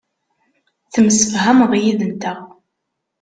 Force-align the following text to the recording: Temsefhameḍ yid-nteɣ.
Temsefhameḍ 0.93 1.71
yid-nteɣ. 1.83 2.39